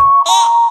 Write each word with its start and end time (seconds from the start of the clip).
啊 0.00 0.69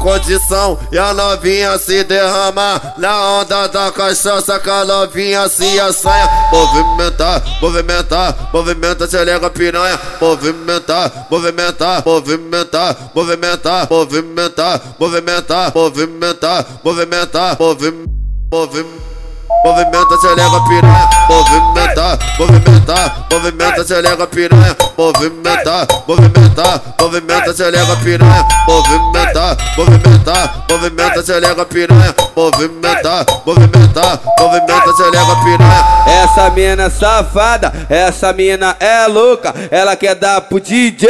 condição 0.00 0.78
e 0.90 0.98
a 0.98 1.14
novinha 1.14 1.78
se 1.78 2.02
derrama 2.04 2.80
na 2.98 3.40
onda 3.40 3.68
da 3.68 3.92
cachaça 3.92 4.58
que 4.58 4.68
a 4.68 4.84
novinha 4.84 5.48
se 5.48 5.78
assanha. 5.78 6.28
Movimentar, 6.52 7.42
movimentar, 7.60 8.50
movimenta, 8.52 9.06
xereca 9.06 9.48
piranha. 9.50 9.98
Movimentar, 10.20 11.26
movimentar, 11.30 12.02
movimentar, 12.04 12.96
movimentar, 13.14 13.90
movimentar, 13.94 14.82
movimentar, 14.98 15.72
movimentar, 15.74 16.66
movimentar, 16.82 17.56
movimentar. 18.50 19.09
Movimenta, 19.62 20.16
xereca 20.16 20.60
piranha, 20.68 21.08
movimenta, 21.28 22.18
movimenta, 22.38 23.26
movimenta, 23.30 23.84
xereca 23.84 24.26
piranha, 24.26 24.76
movimenta, 24.96 25.86
movimenta, 26.08 26.82
movimenta, 26.98 27.52
xereca 27.54 27.96
piranha, 27.96 28.46
movimenta, 28.66 29.56
movimenta, 29.76 30.64
movimenta, 30.68 31.22
xereca 31.22 31.64
piranha, 31.66 32.14
movimenta, 32.36 33.26
movimenta, 33.46 34.20
movimenta, 34.38 34.92
xereca 34.96 35.36
piranha. 35.44 36.00
Essa 36.06 36.50
mina 36.50 36.90
safada, 36.90 37.72
essa 37.88 38.32
mina 38.32 38.76
é 38.80 39.06
louca, 39.06 39.54
ela 39.70 39.96
quer 39.96 40.14
dar 40.14 40.40
pro 40.42 40.60
DJ 40.60 41.08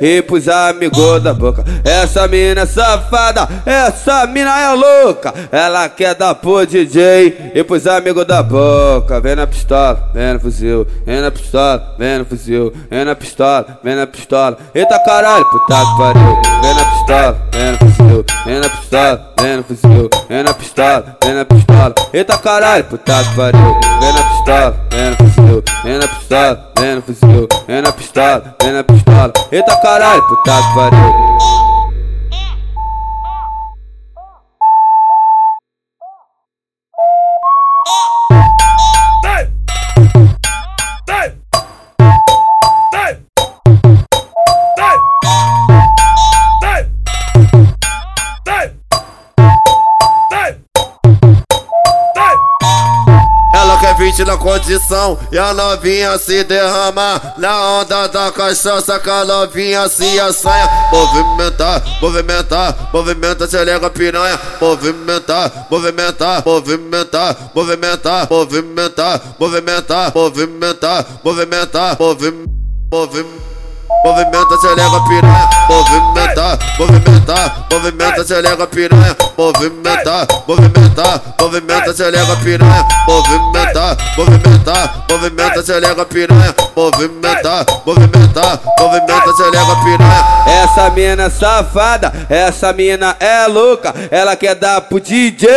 e 0.00 0.22
pros 0.22 0.48
amigos 0.48 1.22
da 1.22 1.34
boca. 1.34 1.64
Essa 1.84 2.26
mina 2.26 2.66
safada, 2.66 3.48
essa 3.64 4.26
mina 4.26 4.58
é 4.60 4.72
louca, 4.72 5.34
ela 5.50 5.88
quer 5.88 6.14
dar 6.14 6.34
pro 6.34 6.66
DJ 6.66 7.52
e 7.54 7.64
pros 7.64 7.86
amigos 7.86 8.26
da 8.26 8.42
boca. 8.42 9.20
Vem 9.20 9.36
na 9.36 9.46
pistola, 9.46 10.10
vem 10.12 10.34
no 10.34 10.40
fuzil, 10.40 10.86
vem 11.04 11.20
na 11.20 11.30
pistola, 11.30 11.94
vem 11.98 12.18
no 12.18 12.24
fuzil, 12.24 12.72
vem 12.90 13.04
na 13.04 13.14
pistola, 13.14 13.78
vem 13.82 13.96
na 13.96 14.06
pistola. 14.06 14.58
Eita 14.74 14.98
caralho, 15.00 15.44
puta 15.46 15.80
que 15.80 15.98
pariu. 15.98 16.42
Vem 16.62 16.74
na 16.74 16.84
pistola, 16.84 17.49
fuzil, 18.00 18.24
vem 18.44 18.60
na 18.60 18.68
pistola, 18.68 19.32
vem 19.38 19.56
no 19.56 19.62
fuzil, 19.64 20.10
vem 20.28 20.42
na 20.42 20.54
pistola, 20.54 21.16
vem 21.22 21.34
na 21.34 21.44
pistola. 21.44 21.94
Eita 22.12 22.38
caralho, 22.38 22.84
puta 22.84 23.24
que 23.24 23.36
pariu. 23.36 23.80
Vem 24.00 24.12
na 24.12 24.22
pistola, 24.22 24.76
vem 24.90 25.10
no 25.10 25.16
fuzil, 25.16 25.64
vem 25.84 25.98
na 25.98 26.08
pistola, 26.08 26.70
vem 26.78 26.94
no 26.94 27.02
fuzil, 27.02 27.48
vem 27.66 27.82
na 27.82 27.92
pistola, 27.92 28.56
vem 28.62 28.72
na 28.72 28.84
pistola. 28.84 29.32
Eita 29.52 29.76
caralho, 29.76 30.22
puta 30.22 30.56
que 30.56 30.74
pariu. 30.74 31.49
Ela 54.20 54.24
quer 54.24 54.24
20 54.24 54.24
na 54.24 54.36
condição 54.36 55.18
e 55.32 55.38
a 55.38 55.54
novinha 55.54 56.18
se 56.18 56.44
derrama 56.44 57.20
na 57.38 57.80
onda 57.80 58.06
da 58.08 58.30
cachaça 58.30 58.98
que 58.98 59.08
a 59.10 59.24
novinha 59.24 59.88
se 59.88 60.20
assanha. 60.20 60.68
Movimentar, 60.92 61.82
movimentar, 62.00 62.90
movimenta, 62.92 63.48
xereca 63.48 63.88
piranha. 63.90 64.38
Movimentar, 64.60 65.66
movimentar, 65.70 66.42
movimentar, 66.44 67.36
movimentar, 67.54 68.30
movimentar, 68.34 69.20
movimentar, 69.38 70.12
movimentar, 70.14 71.06
movimentar, 71.24 71.96
movimentar. 72.90 73.50
Movimenta, 74.02 74.56
xereca 74.56 75.00
piranha, 75.08 75.48
movimenta, 75.68 76.58
movimenta, 76.78 77.66
movimenta, 77.70 78.24
xereca 78.24 78.66
piranha, 78.66 79.16
movimenta, 79.36 80.26
movimenta, 80.48 81.22
movimenta, 81.38 81.92
xereca 81.92 82.36
piranha, 82.36 82.88
movimenta, 84.16 84.90
movimenta, 85.08 85.30
movimenta, 85.30 85.62
xereca 85.62 86.04
piranha, 86.04 86.54
movimenta, 86.76 87.66
movimenta, 87.86 88.60
movimenta, 88.78 89.32
xereca 89.36 89.76
piranha. 89.84 90.40
Essa 90.46 90.90
mina 90.90 91.30
safada, 91.30 92.12
essa 92.28 92.72
mina 92.72 93.16
é 93.20 93.46
louca, 93.46 93.94
ela 94.10 94.36
quer 94.36 94.54
dar 94.54 94.80
pro 94.82 95.00
DJ 95.00 95.48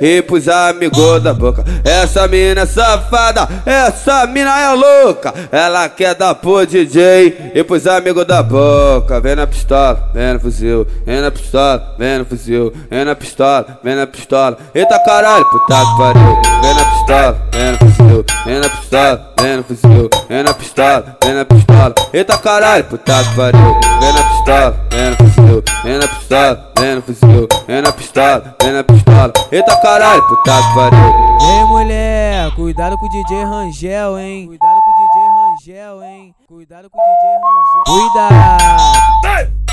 e 0.00 0.22
pros 0.22 0.48
amigos 0.48 1.22
da 1.22 1.32
boca. 1.32 1.64
Essa 1.84 2.26
mina 2.26 2.66
safada, 2.66 3.48
essa 3.64 4.26
mina 4.26 4.58
é 4.60 4.72
louca, 4.72 5.32
ela 5.50 5.88
quer 5.88 6.14
dar 6.14 6.34
pro 6.34 6.66
DJ 6.66 7.52
e 7.54 7.64
pros 7.64 7.86
amigos 7.86 8.26
da 8.26 8.42
boca. 8.42 9.20
Vem 9.20 9.36
na 9.36 9.46
pistola, 9.46 10.10
vem 10.12 10.34
no 10.34 10.40
fuzil, 10.40 10.86
vem 11.04 11.20
na 11.20 11.30
pistola, 11.30 11.94
vem 11.98 12.18
no 12.18 12.24
fuzil, 12.24 12.72
vem 12.90 13.04
na 13.04 13.14
pistola, 13.14 13.78
vem 13.82 13.96
na 13.96 14.06
pistola. 14.06 14.58
Eita 14.74 14.98
caralho, 15.00 15.44
puta 15.46 15.80
que 15.80 15.98
pariu. 15.98 16.42
Vem 16.60 16.74
na 16.74 16.84
pistola, 16.84 17.38
vem 17.52 17.72
no 17.72 17.78
fuzil, 17.80 18.24
vem 18.44 18.60
na 18.60 18.68
pistola, 18.68 19.32
vem 19.38 19.56
no 19.56 19.64
fuzil, 19.64 20.10
vem 20.28 20.42
na 20.42 20.54
pistola, 20.54 21.16
vem 21.24 21.34
na 21.34 21.44
pistola. 21.44 21.94
Eita 22.12 22.38
caralho, 22.38 22.84
puta 22.84 23.24
que 23.24 23.36
pariu. 23.36 23.80
Vem 24.00 24.12
na 24.12 24.22
pistola, 24.22 24.86
vem 24.90 25.10
no 25.10 25.16
fuzil, 25.16 25.64
vem 25.82 25.98
na 25.98 26.08
pistola, 26.08 26.72
vem 26.78 27.02
fuzil, 27.02 27.48
vem 27.66 27.82
na 27.82 27.92
pistola, 27.92 28.56
vem 28.62 28.72
na 28.72 28.84
pistola. 28.84 29.32
Eita 29.50 29.76
caralho, 29.80 30.22
puta 30.28 30.52
que 30.56 30.74
pariu. 30.74 31.30
Ei 31.42 31.64
mulher, 31.64 32.54
cuidado 32.54 32.96
com 32.98 33.06
o 33.06 33.08
DJ 33.08 33.44
Rangel, 33.44 34.18
hein? 34.18 34.46
Cuidado 34.46 34.78
com 34.80 34.90
o 34.90 34.94
DJ 34.94 35.28
Rangel, 35.34 36.02
hein? 36.02 36.34
Cuidado 36.46 36.90
com 36.90 36.98
o 36.98 37.02
DJ 37.02 37.28
Rangel. 37.42 38.10
Cuidado. 38.10 39.69